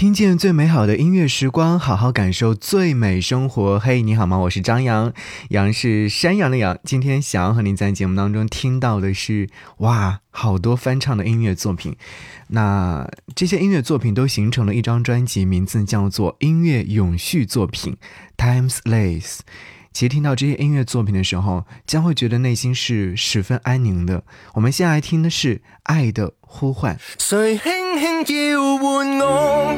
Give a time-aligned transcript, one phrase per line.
[0.00, 3.78] 听见最美好的音乐时光，好好感受最美生活。
[3.78, 4.38] 嘿，你好吗？
[4.38, 5.12] 我是张扬，
[5.50, 6.78] 杨是山羊的羊。
[6.84, 9.50] 今天想要和您在节目当中听到的是，
[9.80, 11.94] 哇，好多翻唱的音乐作品。
[12.48, 17.98] 那这些音乐作品都形成了一张专辑，名字叫做《音乐永续作品》
[18.42, 19.40] ，Timesless。
[19.92, 24.22] 其实听到这些音乐作品的时候，将会觉得内心是十分安宁的。
[24.54, 26.96] 我们先来听的是《爱的呼唤》。
[27.18, 29.76] 谁轻轻叫唤我，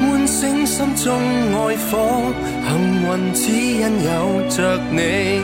[0.00, 1.18] 唤醒心中
[1.54, 2.32] 爱火？
[2.68, 5.40] 幸运只因有着你，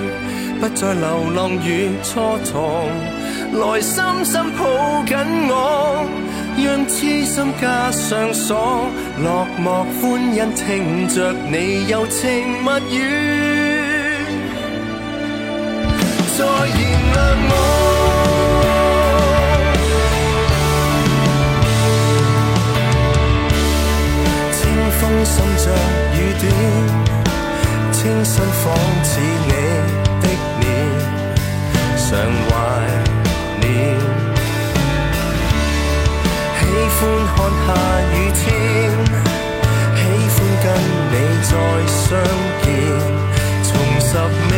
[0.61, 2.89] 不再流浪与蹉跎。
[3.53, 5.17] 来深深抱紧
[5.49, 6.07] 我，
[6.59, 8.87] 让痴心加上锁。
[9.23, 13.70] 落寞欢欣听着你柔情蜜语。
[16.41, 16.49] 再燃
[17.13, 17.19] 亮
[17.51, 17.53] 我，
[24.57, 24.59] 清
[24.97, 25.65] 风渗着
[26.17, 26.43] 雨点，
[27.93, 28.65] 清新仿
[29.05, 29.53] 似你
[30.23, 30.25] 的
[30.61, 30.65] 脸，
[31.99, 32.09] 常
[32.49, 32.51] 怀
[33.61, 33.69] 念。
[36.57, 36.63] 喜
[36.97, 36.99] 欢
[37.37, 37.69] 看下
[38.15, 38.49] 雨天，
[39.95, 40.01] 喜
[40.33, 40.67] 欢跟
[41.11, 41.53] 你再
[41.87, 42.09] 相
[42.63, 42.67] 见，
[43.63, 43.69] 重
[44.01, 44.09] 拾
[44.51, 44.53] 未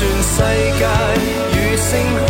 [0.00, 0.40] 全世
[0.78, 0.86] 界
[1.60, 2.29] 与星空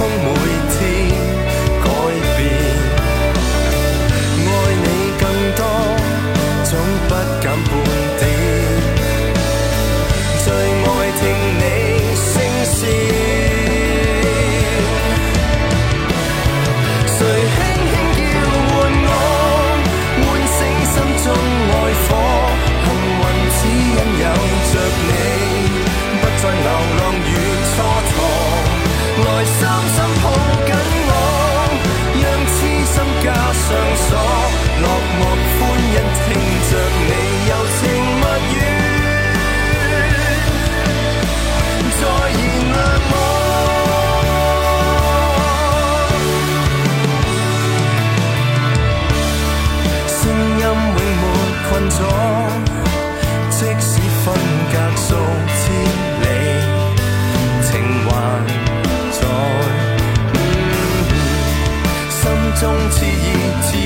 [63.01, 63.80] 记忆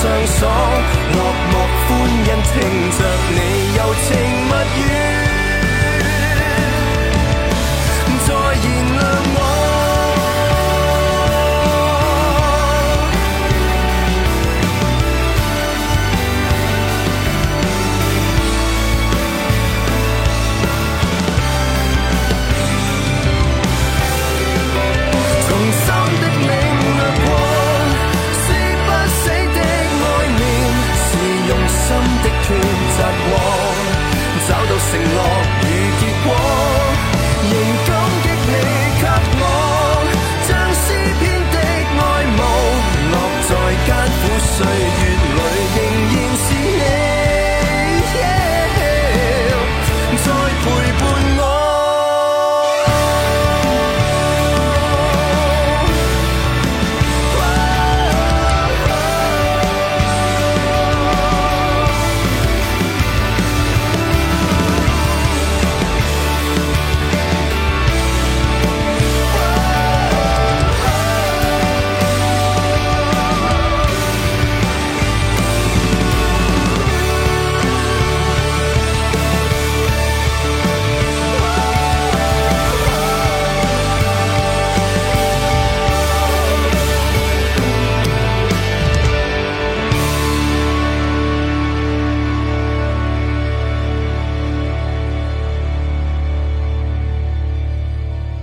[0.00, 0.48] 上锁。
[0.48, 1.18] 落
[1.50, 1.54] 寞
[1.88, 1.90] 欢
[2.24, 2.54] 欣听
[2.92, 2.98] 着
[3.34, 3.38] 你
[3.76, 4.47] 柔情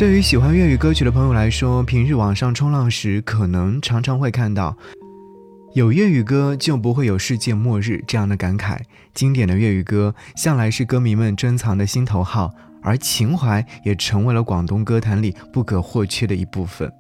[0.06, 4.78] 对于喜欢粤语歌曲的朋友来说，平日网上冲浪时，可能常常会看到
[5.74, 8.78] “有粤语歌就不会有世界末日”这样的感慨。
[9.16, 12.54] 经典的粤语歌向来是歌迷们珍藏的心头好，
[12.84, 16.94] 而情怀也成为了广东歌坛里不可或缺的一部分。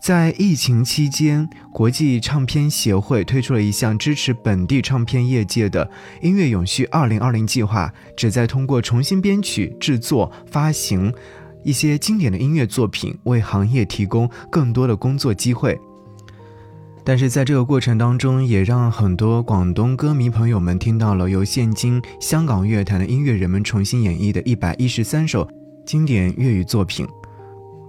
[0.00, 5.90] 在疫情期间，国际唱片协会推出了一项支持本地唱片业界的
[6.24, 11.12] “音乐永续二零二零”计划，旨在通过重新编曲、制作、发行。
[11.66, 15.76] 一些经典的音乐作品为行业提供更多的工作机会，
[17.02, 25.48] 但是在这个过程当中，也让很多广东歌迷朋友们听到了由现今香港乐坛的音乐人们重新演绎的一百一十三首
[25.84, 27.04] 经典粤语作品。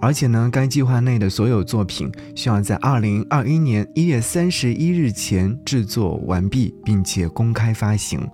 [0.01, 8.27] 而且呢，该计划内的所有作品需要在二零二一年一月三十一日前制作完毕，并且公开发行。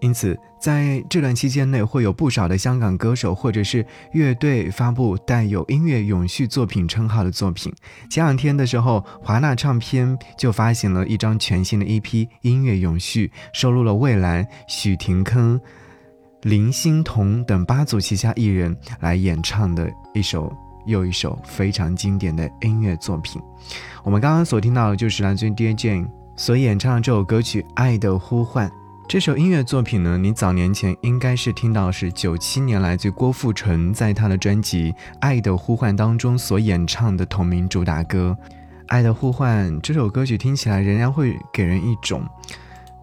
[0.00, 7.72] 因此，在这段期间内，会有不少的香港歌手或者是乐队发布带有音乐永续作品称号的作品。
[8.08, 12.00] 前两天的时候，华纳唱片就发行了一张全新的 EP
[12.42, 15.60] 《音乐永续》，收录了蔚蓝、许廷铿、
[16.42, 20.52] 林欣彤等八组旗下艺人来演唱的一首
[20.86, 23.42] 又一首非常经典的音乐作品。
[24.04, 28.68] 我们刚刚所听到的就是来自于 Dear Jane 所演唱的这首歌曲《爱的呼唤》。
[29.08, 38.36] 这首音乐作品呢，你早年前应该是听到是九七年来自郭富城在他的专辑《爱的呼唤》当中所演唱的同名主打歌，
[38.88, 42.22] 《爱的呼唤》这首歌曲听起来仍然会给人一种。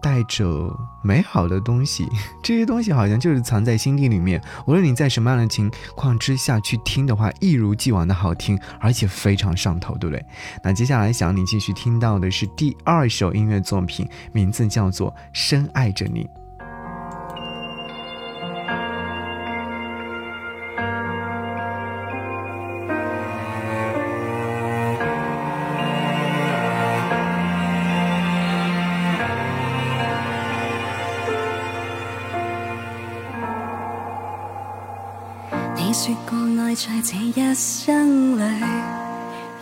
[0.00, 0.72] 带着
[1.02, 2.08] 美好的东西，
[2.42, 4.40] 这些东西好像就是藏在心底里面。
[4.66, 10.24] 无论你在什么样的情况之下去听的话，一如既往的好听，而且非常上头，对不对？
[10.62, 16.24] 那接下来想你继续听到的是第二首音乐作品，名字叫做《深爱着你》。
[35.98, 38.42] 说过爱在这一生里，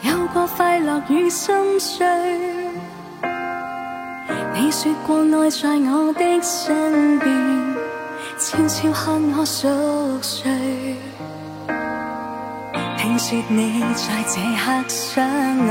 [0.03, 2.05] 有过快乐与心碎。
[4.53, 7.31] 你说过爱在我的身边，
[8.37, 9.69] 悄悄看我熟
[10.21, 10.97] 睡。
[12.99, 15.25] 听说你在这刻想
[15.69, 15.71] 我，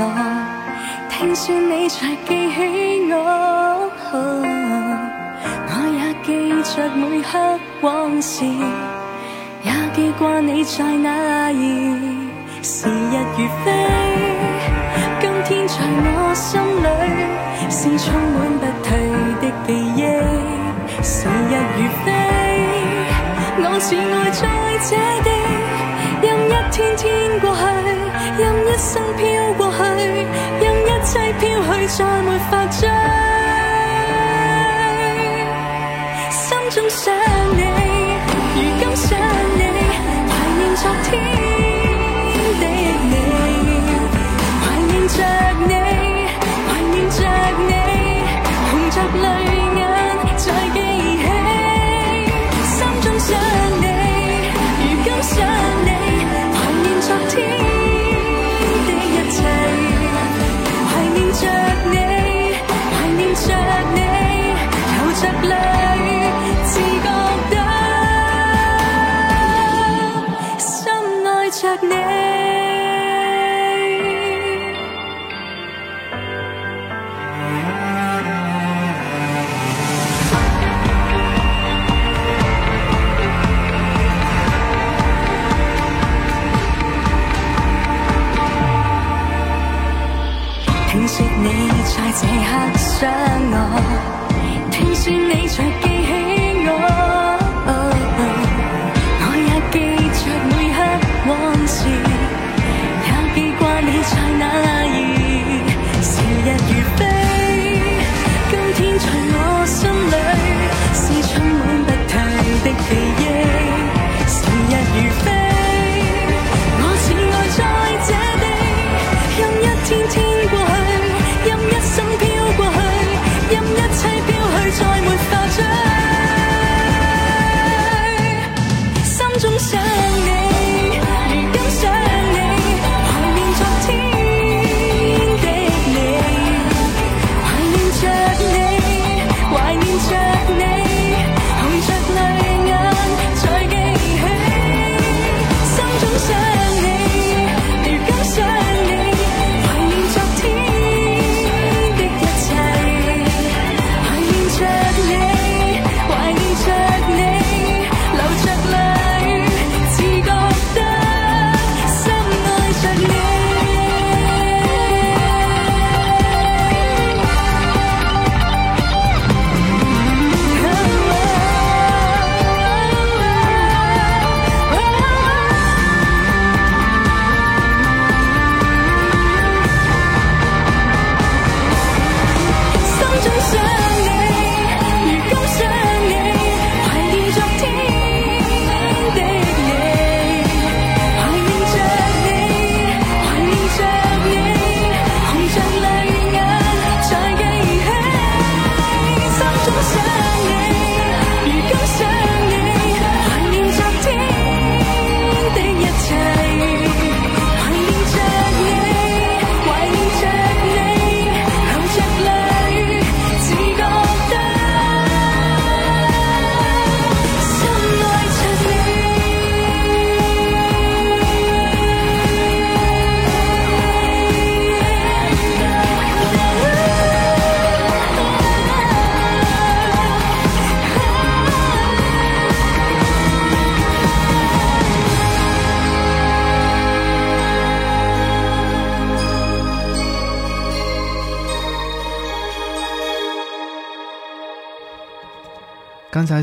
[1.10, 3.14] 听说你在记起我，
[5.68, 6.30] 我也记
[6.74, 8.46] 着每刻往事。
[9.94, 11.54] 记挂你在哪儿，
[12.64, 13.70] 时日如飞，
[15.20, 15.74] 今天在
[16.18, 16.86] 我心里
[17.70, 18.90] 是充满不退
[19.40, 20.02] 的记忆。
[21.00, 22.06] 时日如飞，
[23.62, 24.42] 我只爱在
[24.82, 24.90] 这
[25.22, 25.28] 地，
[26.26, 27.02] 任一天天
[27.38, 27.62] 过去，
[28.36, 29.22] 任一生飘
[29.56, 29.78] 过去，
[30.60, 32.82] 任一切飘去，再没法追。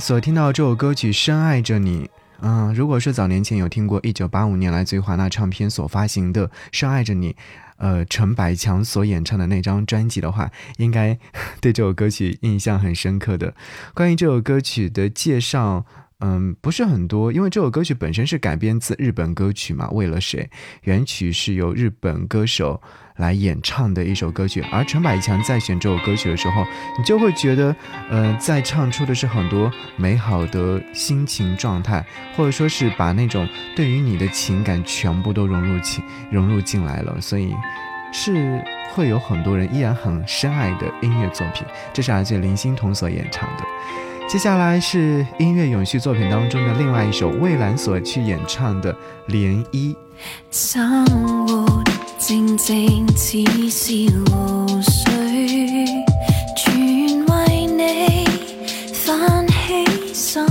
[0.01, 2.05] 所听到这首歌曲《深爱着你》，
[2.41, 7.33] 嗯，如果是早年前有听过一九八五年来最华纳唱片所发行的《深爱着你》，
[7.77, 11.19] 呃，陈百强所演唱的那张专辑的话，应该
[11.61, 13.53] 对这首歌曲印象很深刻的。
[13.93, 15.85] 关于这首歌曲的介绍。
[16.23, 19.89] 嗯，不是很多，因为这首歌曲本身是改编自日本歌曲嘛。
[19.89, 20.47] 为了谁？
[20.83, 22.79] 原曲是由日本歌手
[23.15, 26.63] 来演唱的一首歌曲，而陈百强在选这首歌曲的时候，
[26.97, 27.75] 你就会觉得，
[28.09, 32.05] 呃，在唱出的是很多美好的心情状态，
[32.37, 37.51] 或者说是把那种对于你的情感全部都融入进融入进来了，所以
[38.13, 38.63] 是
[38.93, 41.65] 会有很多人依然很深爱的音乐作品。
[41.91, 43.63] 这是来自林欣彤所演唱的。
[44.31, 48.93] 接下来是音乐永续作品当中的另外一首蔚蓝所去演唱的
[49.27, 49.93] 《涟漪》。
[50.49, 51.05] 生
[51.45, 51.83] 活
[52.17, 55.85] 静静似是露水，
[56.55, 58.23] 全为你
[58.93, 60.41] 泛起心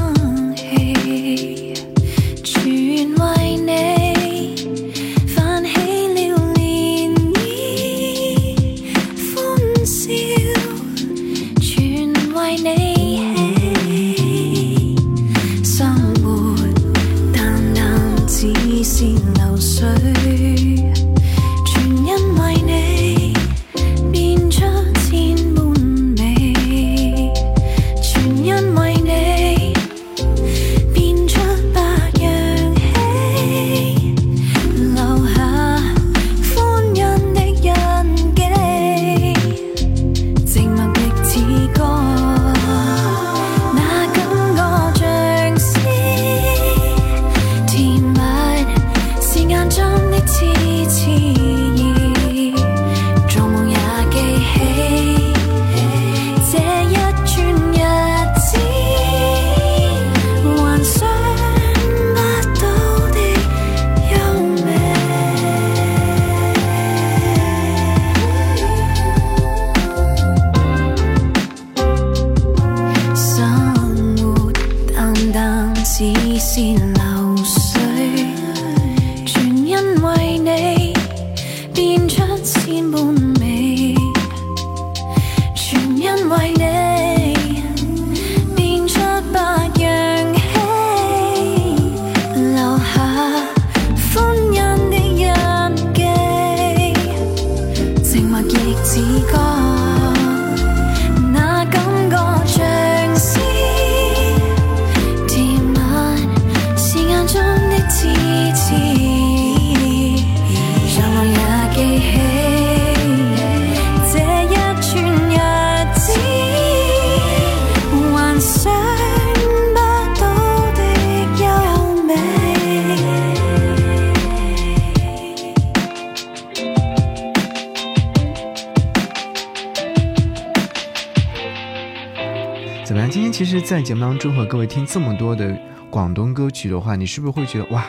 [133.71, 135.57] 在节目当中和各位听这么多的
[135.93, 137.87] 广东歌曲的话，你是不是会觉得哇，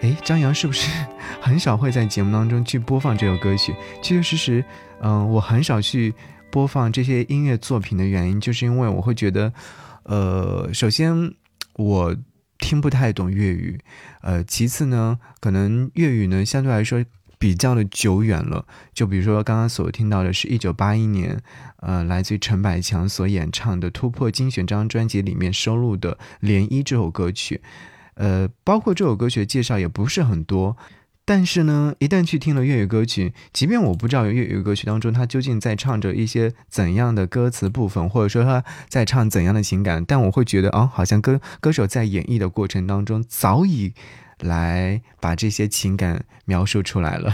[0.00, 0.90] 诶，张扬是不是
[1.40, 3.72] 很少会在节目当中去播放这首歌曲？
[4.02, 4.64] 确确实实，
[5.00, 6.12] 嗯、我很少去
[6.50, 9.52] 播放这些音乐作品的原因，就是因为我会觉得，
[10.02, 11.32] 呃，首先
[11.74, 12.16] 我
[12.58, 13.78] 听不太懂粤语，
[14.22, 17.04] 呃，其次呢，可能粤语呢相对来说
[17.42, 18.64] 比较的久远了。
[18.94, 21.36] 就比如说刚刚所听到的是一九八一年，
[21.78, 27.60] 呃，来自于陈百强所演唱的《突破精选》这张专辑里面收录的《涟漪》这首歌曲，
[28.14, 30.76] 呃，包括这首歌曲介绍也不是很多。
[31.24, 43.92] 但是呢，一旦去听了粤语歌曲，即便我不知道粤语歌曲当中它究竟在唱着一些怎样的歌词部分，或者说他在唱怎样的情感，但我会觉得，哦，好像歌歌手在演绎的过程当中，早已
[44.42, 47.32] 来把这些情感描述出来了。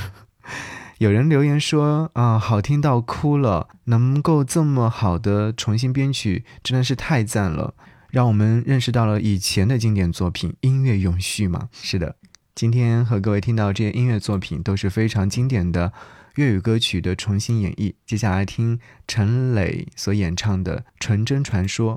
[0.98, 7.74] 有人留言说啊，好听到哭了，能够这么好的重新编曲，真的是太赞了，
[8.10, 11.68] 让我们认识到了以前的经典作品，音乐永续嘛。
[11.72, 12.16] 是的，
[12.54, 15.92] 今天和各位听到这些音乐作品都是非常经典的
[16.34, 17.94] 粤语歌曲的重新演绎。
[18.04, 21.94] 接下来听陈磊所演唱的《纯真传说》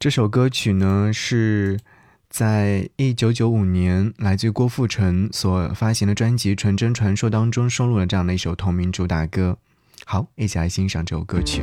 [0.00, 1.78] 这首歌曲呢是。
[2.32, 9.58] 在一九九五年，来自郭富城所发行的专辑《纯真传说》当中收录了这样的一首同名主打歌。
[10.06, 11.62] 好，一起来欣赏这首歌曲。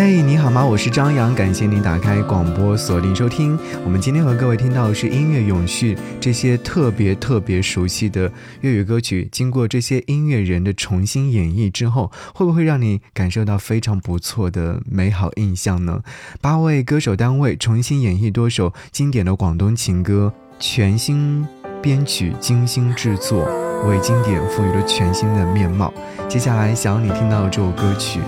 [0.00, 0.64] 嘿你好吗？
[0.64, 3.58] 我是张扬，感谢您打开广播，锁定收听。
[3.84, 8.30] 我们今天和各位听到的是音乐永续，这些特别特别熟悉的
[8.60, 16.00] 粤语歌曲，经过这些音乐人的重新演绎之后，会不会让你感受到非常不错的美好印象呢？
[16.40, 21.44] 八位歌手单位重新演绎多首经典的广东情歌，全新
[21.82, 23.50] 编曲、精心制作，
[23.88, 25.92] 为经典赋予了全新的面貌。
[26.28, 28.20] 接下来想要你听到这首歌曲，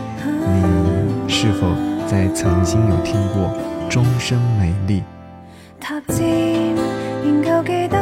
[0.46, 1.66] 你是否
[2.06, 3.50] 在曾经有听过
[3.88, 5.00] 《终生美丽》？
[5.80, 6.74] 塔尖
[7.24, 7.96] 仍舊記得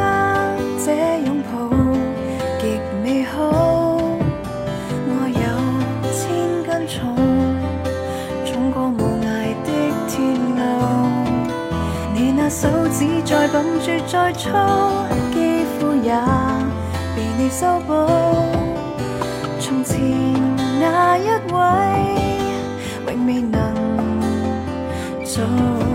[0.85, 1.69] 這擁抱
[2.59, 2.63] 極
[3.03, 3.37] 美好，
[5.07, 5.41] 我有
[6.11, 6.19] 千
[6.65, 7.15] 斤重，
[8.45, 9.27] 重過無涯
[9.63, 9.67] 的
[10.07, 10.17] 天
[10.55, 10.59] 路。
[12.13, 14.49] 你那手指再笨拙再粗，
[15.33, 15.37] 肌
[15.79, 16.11] 膚也
[17.15, 17.89] 被你修補。
[19.59, 19.99] 從前
[20.79, 21.57] 那一位，
[23.11, 23.73] 永未能
[25.25, 25.88] 做。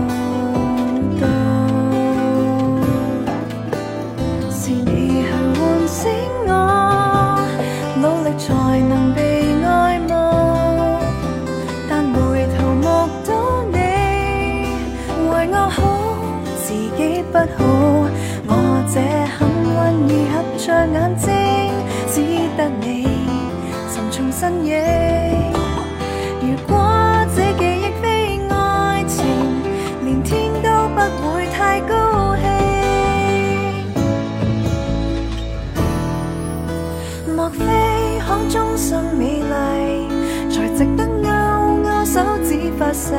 [42.95, 43.11] 世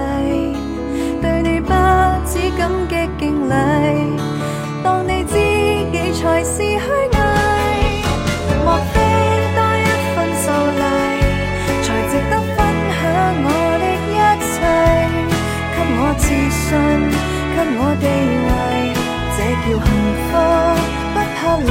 [1.20, 1.68] 对，你不
[2.24, 3.52] 止感激敬礼，
[4.82, 5.34] 当你知
[5.92, 6.80] 己才是虚伪。
[8.64, 8.94] 莫非
[9.54, 10.44] 多一份秀
[10.80, 10.82] 麗，
[11.82, 12.58] 才值得分
[12.96, 12.98] 享
[13.44, 13.46] 我
[13.82, 14.16] 的一
[14.48, 14.56] 切，
[15.74, 16.66] 给我自信，
[17.52, 18.04] 给我地
[18.46, 18.50] 位，
[19.36, 19.86] 这叫幸
[20.24, 20.34] 福，
[21.12, 21.70] 不怕流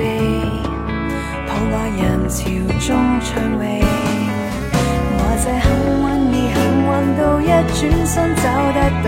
[0.00, 0.02] 避，
[1.46, 2.40] 抱爱人潮
[2.80, 2.88] 中
[3.20, 3.60] 畅泳。
[5.12, 5.68] 我这幸
[6.00, 6.58] 运儿幸
[6.88, 7.44] 运到一
[7.76, 9.06] 转身找得到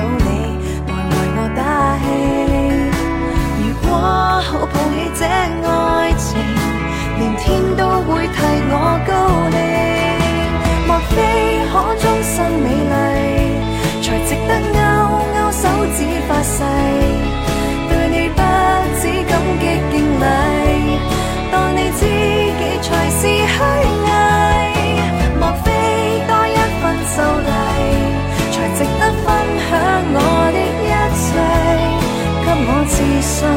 [32.93, 33.49] 自信，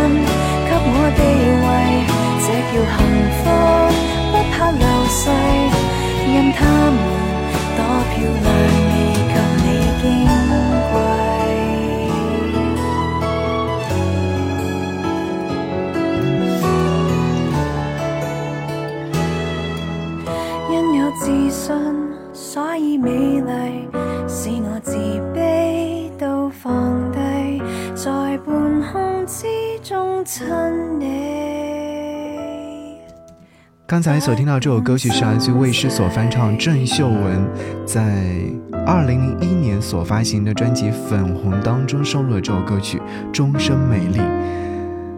[0.65, 1.19] 给我地
[1.61, 1.67] 位，
[2.39, 2.97] 这叫幸
[3.35, 3.43] 福，
[4.31, 5.19] 不怕流逝。
[6.33, 6.59] 任他
[6.95, 6.97] 们
[7.75, 7.79] 多
[8.11, 8.47] 漂亮，
[8.87, 8.93] 未
[9.27, 9.67] 及你
[9.99, 10.03] 矜
[10.91, 10.95] 贵。
[20.71, 21.63] 因有自信，
[22.33, 22.43] 所
[22.77, 23.51] 以美丽，
[24.29, 24.95] 使我自
[33.87, 37.47] 刚才所听到这首歌曲是来自于卫视所翻唱郑秀文
[37.85, 38.01] 在
[38.85, 42.99] 二零零一年所发行的专辑《粉红》当中收录的这首歌曲
[43.31, 44.17] 《终身美丽》。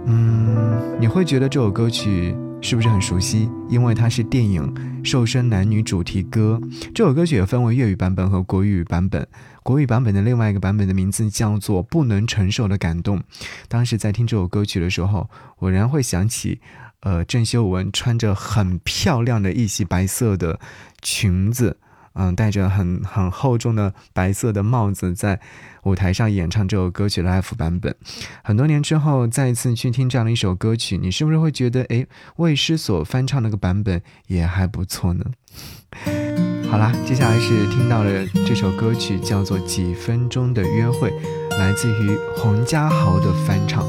[0.05, 3.49] 嗯，你会觉得这首歌曲是不是很熟悉？
[3.69, 4.73] 因为它是电影
[5.07, 6.59] 《瘦身男女》主题歌。
[6.93, 9.25] 这首歌曲也分为粤语版本和国语版本。
[9.63, 13.19] 国语版本的另外一个版本的名字叫做《不能承受的感动》。
[13.67, 16.59] 当时在听这首歌曲的时候，我仍然会想起。
[17.01, 20.59] 呃，郑秀文穿着很漂亮的一袭白色的
[20.99, 21.77] 裙子，
[22.19, 25.39] 嗯，戴着很很厚重的白色的帽子，在
[25.83, 27.95] 舞台上演唱这首歌曲 live 版本。
[28.43, 35.23] 很多年之后，再一次去听这样的一首歌曲，你是不是会觉得，哎，魏诗所翻唱那个版本也还不错呢？
[36.69, 41.11] 好啦，接下来是听到了这首歌曲，叫做《几分钟的约会》，
[41.57, 43.85] 来自于洪家豪的翻唱。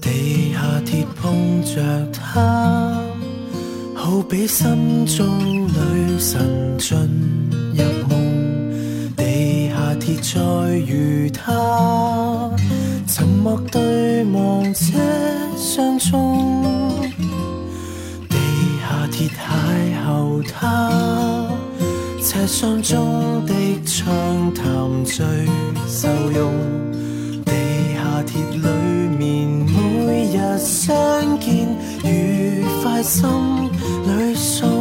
[0.00, 2.98] 地下铁碰着他，
[4.04, 5.24] 好比心中
[5.68, 6.98] 女神进
[7.72, 9.14] 入梦。
[9.16, 10.40] 地下铁再
[10.76, 12.50] 遇他，
[13.06, 14.98] 沉默对望这
[15.56, 17.00] 相中。
[18.28, 18.36] 地
[18.80, 21.48] 下铁邂逅他，
[22.20, 23.54] 车厢中的
[23.86, 25.24] 畅谈最
[25.86, 26.52] 受用。
[27.44, 27.52] 地
[27.94, 28.58] 下铁里
[29.16, 29.46] 面
[30.04, 30.22] 每。
[30.34, 31.68] 日相见，
[32.04, 33.22] 愉快心
[34.22, 34.71] 里送。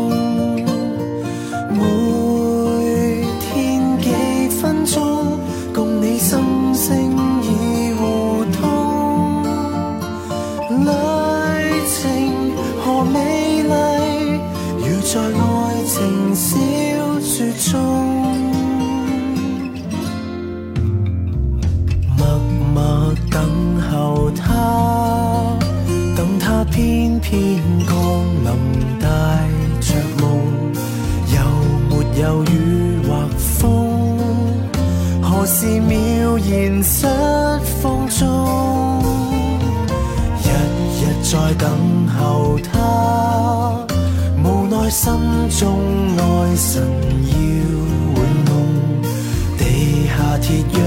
[35.42, 37.08] 何时渺然失
[37.82, 39.02] 风中？
[40.44, 40.46] 日
[41.02, 41.68] 日在等
[42.10, 43.88] 候他，
[44.44, 45.12] 无奈心
[45.58, 45.80] 中
[46.16, 46.22] 爱
[46.56, 46.84] 神
[47.26, 47.34] 要
[48.14, 48.52] 玩弄。
[49.58, 50.78] 地下铁约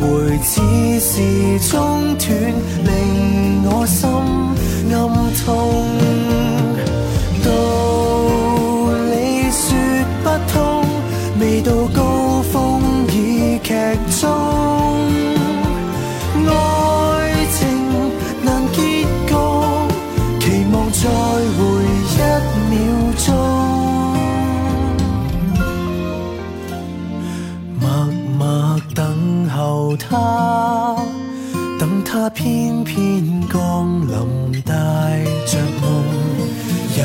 [0.00, 0.60] 会似
[0.98, 1.78] 是中
[2.18, 2.28] 断，
[2.82, 4.10] 令我心。
[4.92, 4.92] 暗
[5.46, 5.54] 痛，
[30.10, 30.96] 他
[31.78, 31.88] 等。
[32.12, 34.72] 他偏偏降临，带
[35.46, 36.04] 着梦，
[36.98, 37.02] 有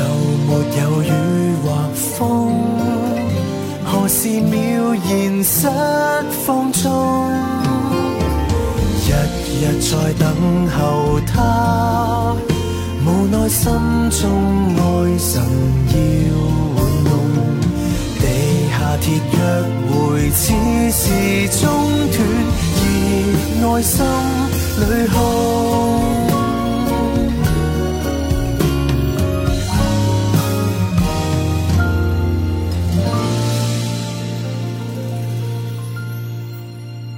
[0.48, 1.06] 没有雨
[1.62, 1.64] 或
[1.94, 2.24] 风？
[3.84, 4.52] 何时渺
[5.08, 5.68] 然失
[6.44, 7.30] 放纵？
[9.06, 9.08] 日
[9.60, 10.26] 日在等
[10.76, 12.34] 候他，
[13.06, 13.70] 无奈心
[14.10, 15.40] 中爱神
[15.94, 15.94] 要
[16.74, 17.08] 玩弄。
[18.18, 18.24] 地
[18.72, 19.38] 下铁约
[19.88, 19.94] 会
[20.32, 20.42] 似
[20.90, 21.04] 是
[21.60, 21.64] 中
[22.10, 22.18] 断，
[23.62, 24.04] 而内心。
[24.78, 25.16] 里空。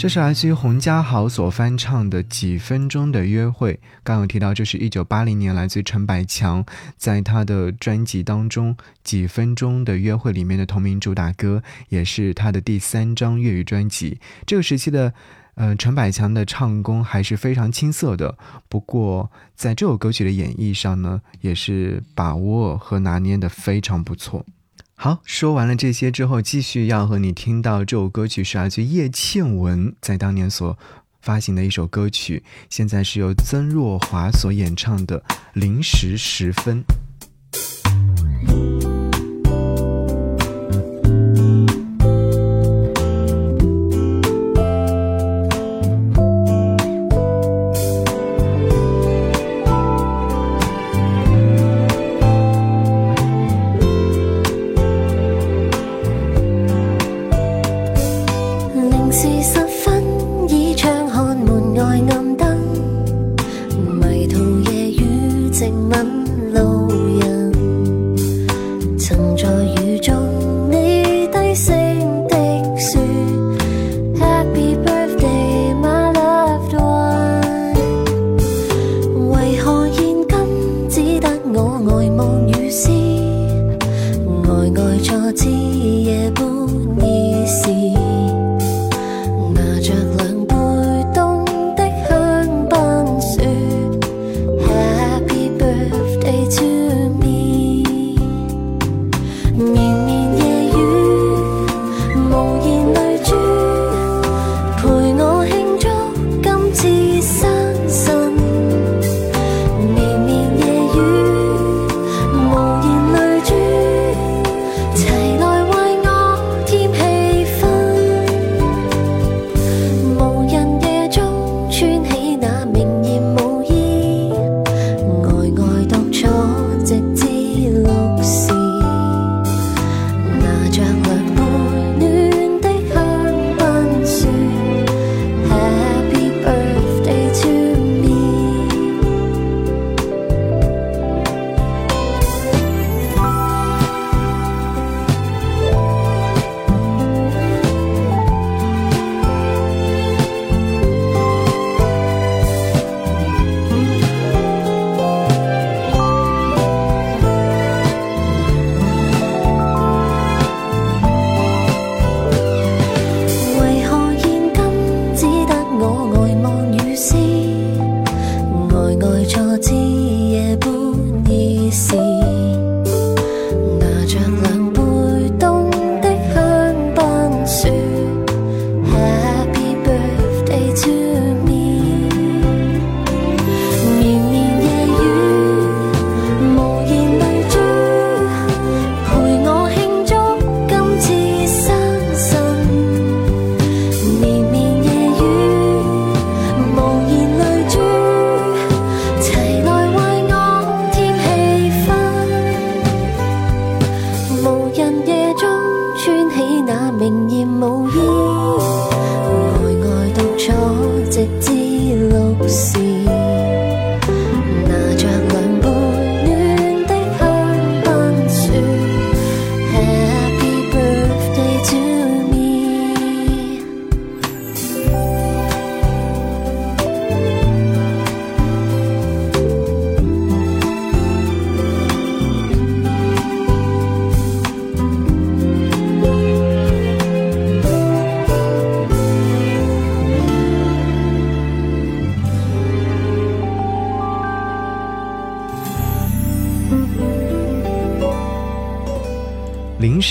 [0.00, 3.74] 这是来自于洪家豪所翻唱的《几分钟的约会》。
[4.04, 6.64] 刚有提到，这是一九八零年来自于陈百强
[6.96, 8.72] 在他的专辑当中
[9.02, 14.20] 《几分钟的约会》里面的同名主打歌，也是他的第三张粤语专辑。
[14.46, 15.12] 这个时期的，
[15.58, 18.38] 呃，陈百强的唱功还是非常青涩的。
[18.68, 24.46] 不过，在这首歌曲的演绎上呢，也是把握和拿捏的非常不错。
[24.94, 30.78] 好，说完了这些之后，继续要和你听到这首歌曲是来自叶倩文在当年所
[31.20, 35.20] 发行的一首歌曲，现在是由曾若华所演唱的
[35.54, 36.84] 《零时十分》。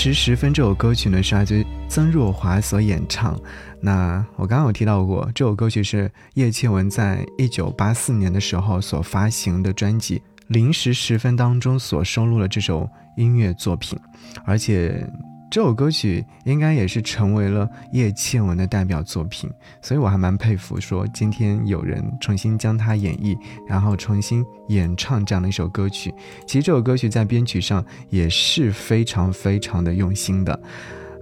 [0.00, 3.36] 时十分这首歌曲呢，是来自曾若华所演唱。
[3.80, 13.98] 那我刚刚有提到过，这首歌曲是叶倩文在一九八四年的时候所发行的专辑《零时十分》当中所收录了这首音乐作品，
[14.44, 15.04] 而且。
[15.58, 19.50] 这首歌曲应该也是成为了叶倩文的代表作品，
[19.82, 26.14] 所以我还蛮佩服，说今天有人重新将它演绎，然后重新演唱这样的一首歌曲。
[26.46, 30.60] 其实这首歌曲在编曲上也是非常非常的用心的，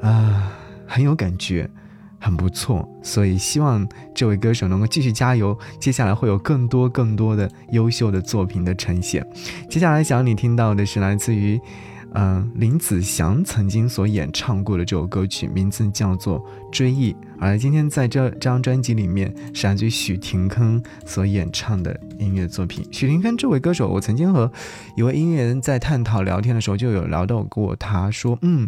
[0.02, 0.52] 啊，
[0.86, 1.66] 很有感觉，
[2.20, 2.86] 很不错。
[3.02, 9.26] 所以希望这位歌手能够继续加油，接下来会有更多更多的优秀的作品的呈现。
[9.70, 11.58] 接下来想你听到的是来自于。
[12.18, 16.40] 嗯，林子祥曾经所演唱过的这首歌曲，名字叫做
[16.72, 17.12] 《追忆》。
[17.38, 22.88] 而今天在这张专辑里面，是来自于许廷铿所演唱的音乐作品。
[22.90, 24.50] 许廷铿这位歌手，我曾经和
[24.96, 28.66] 一位音乐人在探讨聊天的时候，就有聊到过，他说，嗯，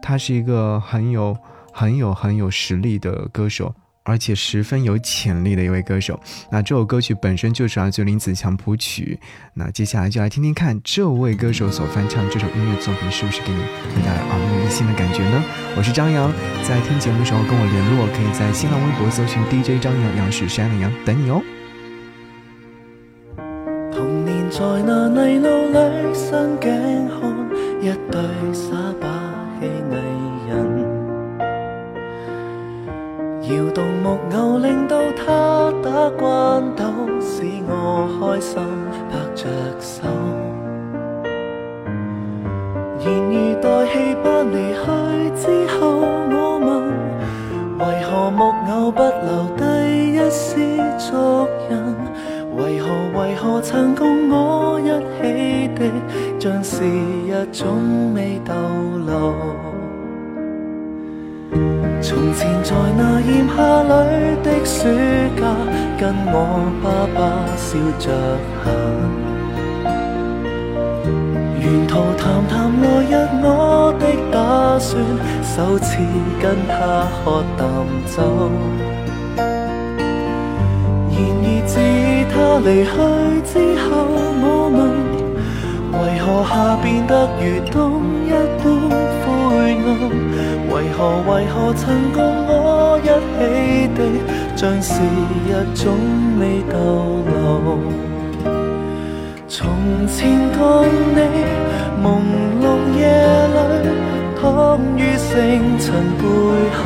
[0.00, 1.36] 他是一个很有、
[1.74, 3.74] 很有、很有实力的歌手。
[4.06, 6.18] 而且十分有潜力的一位歌手。
[6.50, 9.18] 那这首歌曲本身就是来自林子祥谱曲。
[9.52, 13.58] 那接下来就来听听看这位歌手所翻唱这首音乐作品是不是给你
[14.04, 15.42] 带来耳目一新的感觉呢？
[15.76, 21.42] 我是张扬，在听节目的时候跟我联络，可以在新浪微博搜寻 DJ 张扬，杨是山的杨，等你哦。
[23.92, 26.70] 童年在那泥路里，双颈
[27.08, 27.16] 看
[27.82, 28.85] 一对傻
[68.06, 68.12] 着
[68.62, 68.64] 行。
[71.58, 75.02] 沿途谈谈来日我的打算，
[75.42, 75.98] 首次
[76.40, 77.66] 跟他喝淡
[78.06, 78.16] 酒。
[81.10, 81.74] 然而自
[82.30, 82.94] 他离去
[83.42, 83.52] 之
[83.82, 83.84] 后，
[84.40, 84.78] 我问，
[85.98, 87.74] 为何夏变得如冬
[88.24, 88.30] 一
[88.62, 88.64] 般
[89.24, 89.26] 灰
[89.82, 89.84] 暗？
[90.70, 91.82] 为何为何曾
[92.12, 93.38] 共我一起
[93.96, 93.98] 的，
[94.56, 95.94] 像是日总
[96.40, 97.78] 未逗留？
[99.46, 99.68] 从
[100.08, 101.20] 前共你
[102.02, 102.04] 朦
[102.62, 102.64] 胧
[102.98, 103.00] 夜
[103.52, 103.56] 里，
[104.40, 105.84] 躺于星尘
[106.16, 106.24] 背
[106.72, 106.82] 后，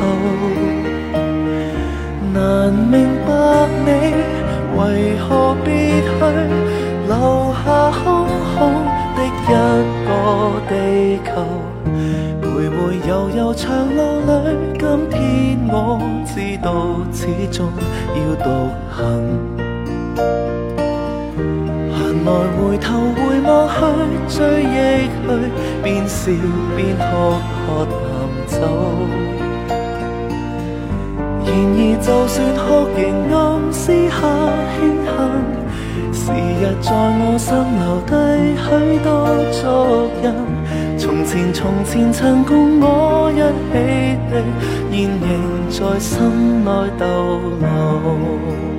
[2.33, 2.37] 难
[2.73, 2.93] 明
[3.25, 3.29] 白
[3.85, 3.89] 你
[4.77, 4.81] 为
[5.19, 6.11] 何别去，
[13.11, 14.31] 悠悠长路里，
[14.79, 17.67] 今天我知道始终
[18.15, 18.47] 要独
[18.89, 18.97] 行。
[21.91, 22.87] 闲来回头
[23.17, 23.75] 回望去，
[24.29, 25.27] 追忆去，
[25.83, 26.31] 边笑
[26.77, 27.35] 边哭，
[27.67, 28.01] 喝淡
[28.47, 28.55] 酒。
[31.43, 33.03] 然而就算哭，仍
[33.35, 33.37] 暗
[33.73, 34.15] 私下
[34.79, 35.11] 庆幸，
[36.13, 36.31] 时
[36.61, 38.11] 日在我心留低
[38.55, 38.69] 许
[39.03, 39.05] 多
[39.51, 39.59] 足
[40.23, 40.31] 印。
[41.31, 43.37] 从前，从前曾共我一
[43.71, 43.77] 起
[44.29, 44.43] 的，
[44.91, 45.29] 现仍
[45.69, 46.69] 在心内
[46.99, 48.70] 逗留。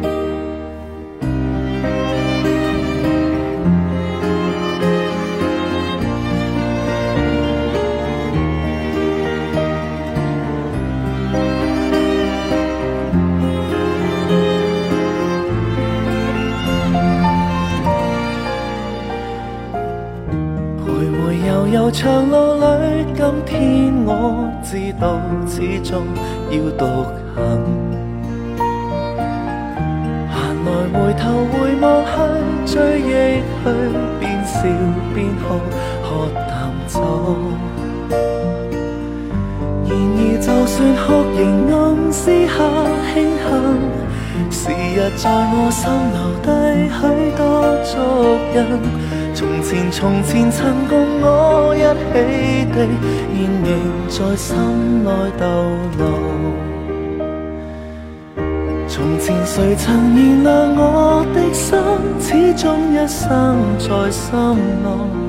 [21.92, 26.02] 长路里，今天我知道始终
[26.50, 26.86] 要独
[27.36, 27.38] 行。
[30.32, 30.34] 闲
[30.64, 31.22] 来回头
[31.52, 32.10] 回望去，
[32.74, 33.04] 追忆
[33.62, 33.64] 去，
[34.18, 34.56] 边笑
[35.14, 35.60] 边哭，
[36.02, 36.08] 喝
[36.48, 36.50] 淡
[36.88, 36.96] 酒。
[39.84, 41.04] 然而就算哭，
[41.36, 41.76] 仍暗
[42.10, 42.56] 私下
[43.12, 43.50] 庆幸，
[44.50, 44.62] 时
[44.96, 45.80] 日在我心
[46.14, 46.48] 留低
[46.88, 47.00] 许
[47.36, 47.40] 多
[47.84, 47.92] 足
[48.56, 48.58] 印。
[49.42, 51.84] 从前，从前曾共我一起
[52.70, 52.86] 的，
[53.34, 53.68] 现仍
[54.08, 55.44] 在心内逗
[55.98, 56.00] 留。
[58.86, 61.76] 从前谁曾原谅我的心，
[62.20, 64.30] 始终一生在心
[64.84, 65.21] 内。